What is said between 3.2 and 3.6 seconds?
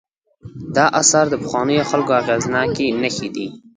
دي.